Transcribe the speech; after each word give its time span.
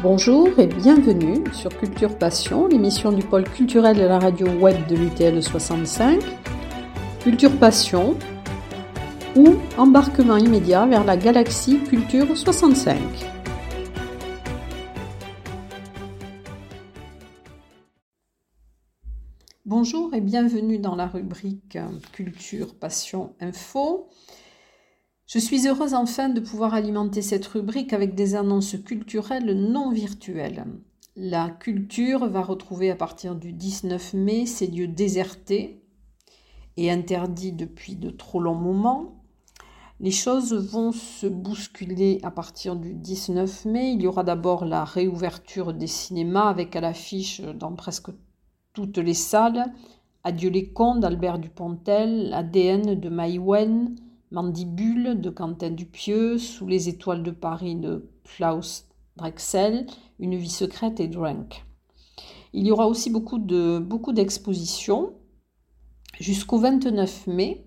Bonjour 0.00 0.56
et 0.60 0.68
bienvenue 0.68 1.42
sur 1.52 1.76
Culture 1.76 2.16
Passion, 2.16 2.68
l'émission 2.68 3.10
du 3.10 3.24
pôle 3.24 3.42
culturel 3.42 3.96
de 3.96 4.04
la 4.04 4.20
radio 4.20 4.46
web 4.46 4.86
de 4.86 4.94
l'UTL 4.94 5.42
65. 5.42 6.20
Culture 7.20 7.50
Passion 7.58 8.16
ou 9.34 9.56
embarquement 9.76 10.36
immédiat 10.36 10.86
vers 10.86 11.02
la 11.02 11.16
galaxie 11.16 11.80
Culture 11.80 12.36
65. 12.36 12.96
Bonjour 19.66 20.14
et 20.14 20.20
bienvenue 20.20 20.78
dans 20.78 20.94
la 20.94 21.08
rubrique 21.08 21.76
Culture 22.12 22.76
Passion 22.76 23.34
Info. 23.40 24.08
Je 25.28 25.38
suis 25.38 25.68
heureuse 25.68 25.92
enfin 25.92 26.30
de 26.30 26.40
pouvoir 26.40 26.72
alimenter 26.72 27.20
cette 27.20 27.44
rubrique 27.44 27.92
avec 27.92 28.14
des 28.14 28.34
annonces 28.34 28.76
culturelles 28.82 29.52
non 29.52 29.90
virtuelles. 29.90 30.64
La 31.16 31.50
culture 31.50 32.26
va 32.30 32.40
retrouver 32.40 32.90
à 32.90 32.96
partir 32.96 33.34
du 33.34 33.52
19 33.52 34.14
mai 34.14 34.46
ses 34.46 34.68
lieux 34.68 34.88
désertés 34.88 35.82
et 36.78 36.90
interdits 36.90 37.52
depuis 37.52 37.94
de 37.94 38.08
trop 38.08 38.40
longs 38.40 38.54
moments. 38.54 39.22
Les 40.00 40.12
choses 40.12 40.54
vont 40.54 40.92
se 40.92 41.26
bousculer 41.26 42.20
à 42.22 42.30
partir 42.30 42.74
du 42.74 42.94
19 42.94 43.66
mai. 43.66 43.92
Il 43.92 44.00
y 44.00 44.06
aura 44.06 44.24
d'abord 44.24 44.64
la 44.64 44.82
réouverture 44.86 45.74
des 45.74 45.88
cinémas 45.88 46.48
avec 46.48 46.74
à 46.74 46.80
l'affiche 46.80 47.42
dans 47.42 47.74
presque 47.74 48.08
toutes 48.72 48.96
les 48.96 49.12
salles 49.12 49.74
Adieu 50.24 50.50
les 50.50 50.72
cons 50.72 50.96
d'Albert 50.96 51.38
Dupontel, 51.38 52.32
ADN 52.34 52.98
de 52.98 53.08
Maïwen, 53.08 53.94
Mandibule 54.30 55.20
de 55.20 55.30
Quentin 55.30 55.70
Dupieux, 55.70 56.36
Sous 56.36 56.66
les 56.66 56.90
étoiles 56.90 57.22
de 57.22 57.30
Paris 57.30 57.76
de 57.76 58.10
Klaus 58.24 58.86
Drexel, 59.16 59.86
Une 60.18 60.36
vie 60.36 60.50
secrète 60.50 61.00
et 61.00 61.08
Drunk. 61.08 61.64
Il 62.52 62.66
y 62.66 62.70
aura 62.70 62.86
aussi 62.86 63.08
beaucoup 63.10 63.38
de 63.38 63.78
beaucoup 63.78 64.12
d'expositions. 64.12 65.14
Jusqu'au 66.20 66.58
29 66.58 67.26
mai, 67.28 67.66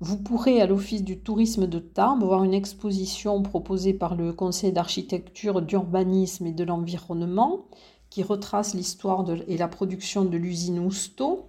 vous 0.00 0.18
pourrez 0.18 0.60
à 0.60 0.66
l'Office 0.66 1.02
du 1.02 1.18
tourisme 1.18 1.66
de 1.66 1.80
Tarbes 1.80 2.22
voir 2.22 2.44
une 2.44 2.54
exposition 2.54 3.42
proposée 3.42 3.94
par 3.94 4.14
le 4.14 4.32
Conseil 4.32 4.72
d'architecture, 4.72 5.62
d'urbanisme 5.62 6.46
et 6.46 6.52
de 6.52 6.62
l'environnement 6.62 7.66
qui 8.08 8.22
retrace 8.22 8.74
l'histoire 8.74 9.24
et 9.48 9.56
la 9.56 9.68
production 9.68 10.24
de 10.24 10.36
l'usine 10.36 10.78
Ousto. 10.78 11.46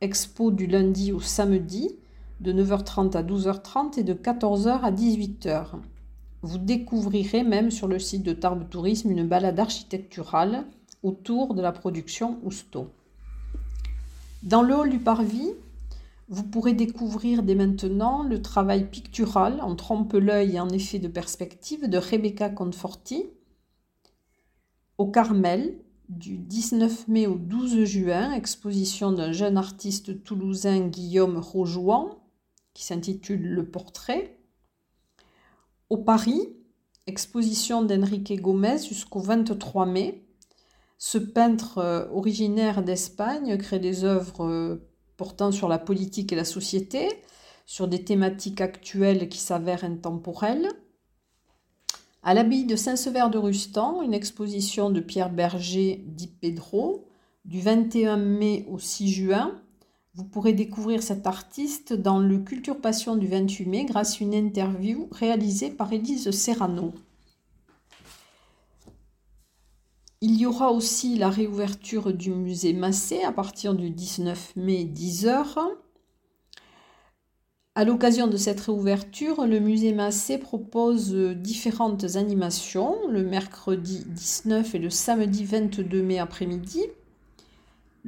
Expo 0.00 0.52
du 0.52 0.68
lundi 0.68 1.10
au 1.10 1.18
samedi 1.18 1.96
de 2.40 2.52
9h30 2.52 3.16
à 3.16 3.22
12h30 3.22 3.98
et 3.98 4.04
de 4.04 4.14
14h 4.14 4.80
à 4.82 4.92
18h. 4.92 5.66
Vous 6.42 6.58
découvrirez 6.58 7.42
même 7.42 7.70
sur 7.70 7.88
le 7.88 7.98
site 7.98 8.22
de 8.22 8.32
Tarbes 8.32 8.68
Tourisme 8.68 9.10
une 9.10 9.26
balade 9.26 9.58
architecturale 9.58 10.64
autour 11.02 11.54
de 11.54 11.62
la 11.62 11.72
production 11.72 12.38
Ousto. 12.44 12.90
Dans 14.44 14.62
le 14.62 14.74
hall 14.74 14.90
du 14.90 15.00
Parvis, 15.00 15.52
vous 16.28 16.44
pourrez 16.44 16.74
découvrir 16.74 17.42
dès 17.42 17.56
maintenant 17.56 18.22
le 18.22 18.40
travail 18.40 18.88
pictural 18.88 19.60
en 19.60 19.74
trompe-l'œil 19.74 20.56
et 20.56 20.60
en 20.60 20.68
effet 20.68 20.98
de 20.98 21.08
perspective 21.08 21.88
de 21.88 21.98
Rebecca 21.98 22.50
Conforti. 22.50 23.24
Au 24.98 25.06
Carmel, 25.06 25.78
du 26.08 26.38
19 26.38 27.08
mai 27.08 27.26
au 27.26 27.34
12 27.34 27.84
juin, 27.84 28.32
exposition 28.32 29.10
d'un 29.10 29.32
jeune 29.32 29.56
artiste 29.56 30.22
toulousain 30.22 30.86
Guillaume 30.86 31.38
Rojouan 31.38 32.18
qui 32.78 32.84
s'intitule 32.84 33.42
Le 33.42 33.68
Portrait. 33.68 34.38
Au 35.90 35.96
Paris, 35.96 36.54
exposition 37.08 37.82
d'Enrique 37.82 38.40
Gomez 38.40 38.78
jusqu'au 38.78 39.18
23 39.18 39.84
mai. 39.84 40.24
Ce 40.96 41.18
peintre 41.18 41.78
euh, 41.78 42.06
originaire 42.12 42.84
d'Espagne 42.84 43.58
crée 43.58 43.80
des 43.80 44.04
œuvres 44.04 44.44
euh, 44.44 44.88
portant 45.16 45.50
sur 45.50 45.66
la 45.66 45.80
politique 45.80 46.32
et 46.32 46.36
la 46.36 46.44
société, 46.44 47.08
sur 47.66 47.88
des 47.88 48.04
thématiques 48.04 48.60
actuelles 48.60 49.28
qui 49.28 49.38
s'avèrent 49.38 49.82
intemporelles. 49.82 50.68
À 52.22 52.32
l'abbaye 52.32 52.64
de 52.64 52.76
Saint-Sever 52.76 53.26
de 53.32 53.38
Rustan, 53.38 54.02
une 54.02 54.14
exposition 54.14 54.90
de 54.90 55.00
Pierre 55.00 55.30
Berger 55.30 56.04
dit 56.06 56.28
Pedro 56.28 57.08
du 57.44 57.60
21 57.60 58.18
mai 58.18 58.66
au 58.68 58.78
6 58.78 59.08
juin 59.08 59.60
vous 60.18 60.24
pourrez 60.24 60.52
découvrir 60.52 61.00
cet 61.00 61.28
artiste 61.28 61.92
dans 61.92 62.18
le 62.18 62.38
Culture 62.38 62.80
Passion 62.80 63.14
du 63.14 63.28
28 63.28 63.66
mai 63.66 63.84
grâce 63.84 64.20
à 64.20 64.24
une 64.24 64.34
interview 64.34 65.08
réalisée 65.12 65.70
par 65.70 65.92
Élise 65.92 66.32
Serrano. 66.32 66.92
Il 70.20 70.34
y 70.34 70.44
aura 70.44 70.72
aussi 70.72 71.16
la 71.16 71.30
réouverture 71.30 72.12
du 72.12 72.32
musée 72.32 72.72
Massé 72.72 73.22
à 73.22 73.30
partir 73.30 73.76
du 73.76 73.90
19 73.90 74.56
mai 74.56 74.90
10h. 74.92 75.56
À 77.76 77.84
l'occasion 77.84 78.26
de 78.26 78.36
cette 78.36 78.58
réouverture, 78.58 79.46
le 79.46 79.60
musée 79.60 79.92
Massé 79.92 80.36
propose 80.36 81.14
différentes 81.14 82.16
animations 82.16 82.96
le 83.08 83.22
mercredi 83.22 84.04
19 84.08 84.74
et 84.74 84.78
le 84.80 84.90
samedi 84.90 85.44
22 85.44 86.02
mai 86.02 86.18
après-midi. 86.18 86.82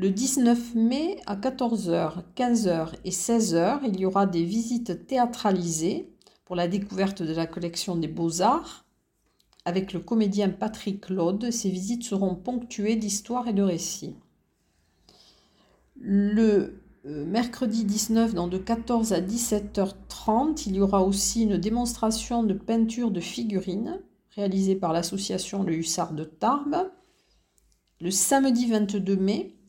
Le 0.00 0.08
19 0.08 0.76
mai 0.76 1.20
à 1.26 1.36
14h, 1.36 2.22
15h 2.34 2.94
et 3.04 3.10
16h, 3.10 3.80
il 3.86 4.00
y 4.00 4.06
aura 4.06 4.24
des 4.24 4.44
visites 4.44 5.06
théâtralisées 5.06 6.08
pour 6.46 6.56
la 6.56 6.68
découverte 6.68 7.22
de 7.22 7.34
la 7.34 7.46
collection 7.46 7.96
des 7.96 8.08
beaux-arts. 8.08 8.86
Avec 9.66 9.92
le 9.92 10.00
comédien 10.00 10.48
Patrick 10.48 11.02
Claude, 11.02 11.50
ces 11.50 11.68
visites 11.68 12.02
seront 12.02 12.34
ponctuées 12.34 12.96
d'histoires 12.96 13.46
et 13.46 13.52
de 13.52 13.60
récits. 13.60 14.16
Le 15.96 16.80
euh, 17.04 17.26
mercredi 17.26 17.84
19, 17.84 18.32
donc 18.32 18.52
de 18.52 18.56
14 18.56 19.12
à 19.12 19.20
17h30, 19.20 20.62
il 20.64 20.76
y 20.76 20.80
aura 20.80 21.02
aussi 21.02 21.42
une 21.42 21.58
démonstration 21.58 22.42
de 22.42 22.54
peinture 22.54 23.10
de 23.10 23.20
figurines 23.20 24.00
réalisée 24.30 24.76
par 24.76 24.94
l'association 24.94 25.62
Le 25.62 25.74
Hussard 25.74 26.14
de 26.14 26.24
Tarbes. 26.24 26.90
Le 28.00 28.10
samedi 28.10 28.64
22 28.64 29.16
mai, 29.16 29.59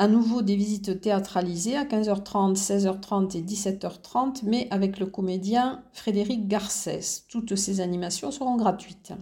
à 0.00 0.08
nouveau 0.08 0.40
des 0.40 0.56
visites 0.56 1.02
théâtralisées 1.02 1.76
à 1.76 1.84
15h30, 1.84 2.56
16h30 2.56 3.36
et 3.36 3.42
17h30, 3.42 4.46
mais 4.46 4.66
avec 4.70 4.98
le 4.98 5.04
comédien 5.04 5.84
Frédéric 5.92 6.48
Garcès. 6.48 7.26
Toutes 7.28 7.54
ces 7.54 7.82
animations 7.82 8.30
seront 8.30 8.56
gratuites. 8.56 9.12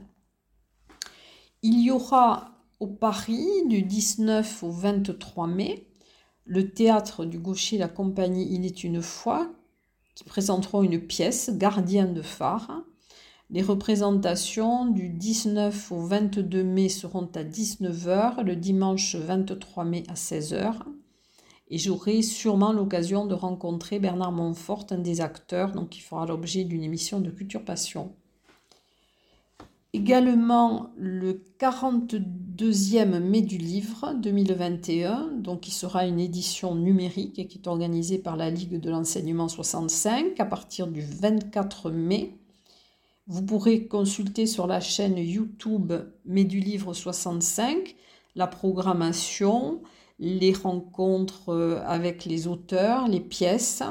Il 1.64 1.80
y 1.80 1.90
aura 1.90 2.52
au 2.78 2.86
Paris 2.86 3.48
du 3.66 3.82
19 3.82 4.62
au 4.62 4.70
23 4.70 5.48
mai 5.48 5.88
le 6.44 6.70
théâtre 6.70 7.24
du 7.24 7.40
gaucher 7.40 7.76
La 7.76 7.88
Compagnie 7.88 8.46
Il 8.48 8.64
est 8.64 8.84
une 8.84 9.02
fois 9.02 9.50
qui 10.14 10.22
présenteront 10.22 10.84
une 10.84 11.00
pièce, 11.00 11.50
Gardien 11.52 12.06
de 12.06 12.22
phare, 12.22 12.84
les 13.50 13.62
représentations 13.62 14.86
du 14.86 15.08
19 15.08 15.92
au 15.92 16.00
22 16.00 16.62
mai 16.62 16.88
seront 16.90 17.28
à 17.34 17.44
19h, 17.44 18.42
le 18.42 18.56
dimanche 18.56 19.16
23 19.16 19.84
mai 19.84 20.02
à 20.08 20.14
16h. 20.14 20.74
Et 21.70 21.78
j'aurai 21.78 22.22
sûrement 22.22 22.72
l'occasion 22.72 23.26
de 23.26 23.34
rencontrer 23.34 23.98
Bernard 23.98 24.32
Montfort, 24.32 24.86
un 24.90 24.98
des 24.98 25.20
acteurs, 25.20 25.72
donc 25.72 25.90
qui 25.90 26.00
fera 26.00 26.26
l'objet 26.26 26.64
d'une 26.64 26.82
émission 26.82 27.20
de 27.20 27.30
Culture 27.30 27.64
Passion. 27.64 28.12
Également 29.94 30.90
le 30.98 31.42
42e 31.58 33.20
mai 33.20 33.40
du 33.40 33.56
livre 33.56 34.14
2021, 34.14 35.30
donc 35.38 35.60
qui 35.60 35.70
sera 35.70 36.06
une 36.06 36.20
édition 36.20 36.74
numérique 36.74 37.38
et 37.38 37.46
qui 37.46 37.58
est 37.58 37.66
organisée 37.66 38.18
par 38.18 38.36
la 38.36 38.50
Ligue 38.50 38.78
de 38.78 38.90
l'enseignement 38.90 39.48
65 39.48 40.38
à 40.38 40.44
partir 40.44 40.86
du 40.88 41.00
24 41.00 41.90
mai 41.90 42.38
vous 43.28 43.44
pourrez 43.44 43.86
consulter 43.86 44.46
sur 44.46 44.66
la 44.66 44.80
chaîne 44.80 45.18
YouTube 45.18 45.92
Mais 46.24 46.44
du 46.44 46.60
Livre 46.60 46.94
65 46.94 47.94
la 48.38 48.46
programmation, 48.46 49.82
les 50.18 50.52
rencontres 50.52 51.50
euh, 51.50 51.82
avec 51.84 52.24
les 52.24 52.46
auteurs, 52.46 53.08
les 53.08 53.20
pièces. 53.20 53.82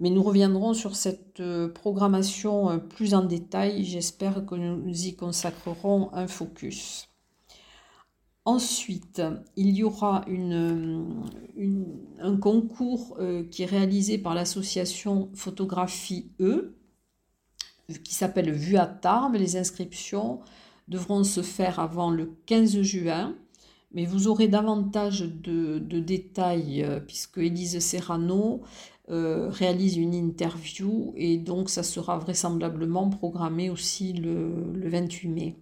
Mais 0.00 0.10
nous 0.10 0.22
reviendrons 0.22 0.74
sur 0.74 0.94
cette 0.96 1.40
euh, 1.40 1.68
programmation 1.68 2.70
euh, 2.70 2.76
plus 2.76 3.14
en 3.14 3.24
détail. 3.24 3.84
J'espère 3.84 4.44
que 4.46 4.54
nous 4.54 5.06
y 5.06 5.16
consacrerons 5.16 6.10
un 6.12 6.28
focus. 6.28 7.08
Ensuite, 8.44 9.22
il 9.56 9.70
y 9.70 9.84
aura 9.84 10.24
un 12.18 12.36
concours 12.40 13.16
qui 13.52 13.62
est 13.62 13.66
réalisé 13.66 14.18
par 14.18 14.34
l'association 14.34 15.30
Photographie 15.32 16.32
E, 16.40 16.74
qui 18.00 18.14
s'appelle 18.14 18.52
Vue 18.52 18.76
à 18.76 18.86
Tarbes. 18.86 19.34
Les 19.34 19.56
inscriptions 19.56 20.40
devront 20.88 21.24
se 21.24 21.42
faire 21.42 21.80
avant 21.80 22.10
le 22.10 22.36
15 22.46 22.82
juin, 22.82 23.34
mais 23.92 24.04
vous 24.04 24.28
aurez 24.28 24.48
davantage 24.48 25.20
de, 25.20 25.78
détails 25.78 26.82
euh, 26.82 27.00
puisque 27.00 27.38
Elise 27.38 27.78
Serrano 27.78 28.62
euh, 29.10 29.48
réalise 29.50 29.96
une 29.96 30.14
interview 30.14 31.12
et 31.16 31.36
donc 31.36 31.70
ça 31.70 31.82
sera 31.82 32.18
vraisemblablement 32.18 33.08
programmé 33.10 33.68
aussi 33.68 34.12
le, 34.12 34.88
28 34.88 35.28
mai. 35.28 35.56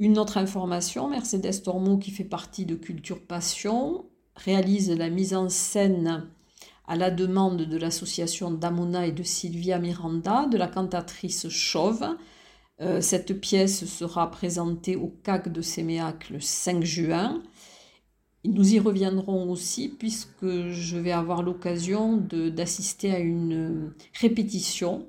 Une 0.00 0.18
autre 0.18 0.38
information, 0.38 1.08
Mercedes 1.08 1.62
Tormo, 1.62 1.98
qui 1.98 2.10
fait 2.10 2.24
partie 2.24 2.66
de 2.66 2.74
Culture 2.74 3.24
Passion, 3.24 4.06
réalise 4.34 4.90
la 4.90 5.08
mise 5.08 5.34
en 5.34 5.48
scène 5.48 6.28
à 6.86 6.96
la 6.96 7.10
demande 7.10 7.62
de 7.62 7.76
l'association 7.76 8.50
d'Amona 8.50 9.06
et 9.06 9.12
de 9.12 9.22
Sylvia 9.22 9.78
Miranda, 9.78 10.46
de 10.46 10.56
la 10.56 10.68
cantatrice 10.68 11.48
Chauve. 11.48 12.06
Euh, 12.80 13.00
cette 13.00 13.40
pièce 13.40 13.84
sera 13.86 14.30
présentée 14.30 14.96
au 14.96 15.08
CAC 15.22 15.50
de 15.50 15.62
Séméac 15.62 16.30
le 16.30 16.40
5 16.40 16.84
juin. 16.84 17.42
Nous 18.44 18.74
y 18.74 18.78
reviendrons 18.78 19.50
aussi 19.50 19.88
puisque 19.88 20.70
je 20.70 20.96
vais 20.98 21.12
avoir 21.12 21.42
l'occasion 21.42 22.16
d'assister 22.18 23.12
à 23.12 23.18
une 23.18 23.94
répétition 24.20 25.06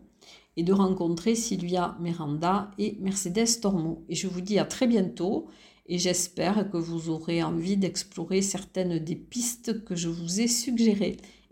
et 0.58 0.64
de 0.64 0.72
rencontrer 0.72 1.36
Sylvia 1.36 1.98
Miranda 2.00 2.72
et 2.78 2.98
Mercedes 3.02 3.60
Tormo. 3.62 4.06
Et 4.08 4.16
je 4.16 4.28
vous 4.28 4.40
dis 4.40 4.58
à 4.58 4.64
très 4.64 4.88
bientôt 4.88 5.48
et 5.88 5.98
j'espère 5.98 6.70
que 6.70 6.78
vous 6.78 7.10
aurez 7.10 7.44
envie 7.44 7.78
d'explorer 7.78 8.42
certaines 8.42 9.00
des 9.00 9.16
pistes 9.16 9.84
que 9.84 9.96
je 9.96 10.08
vous 10.08 10.40
ai 10.40 10.48
suggérées. 10.48 11.18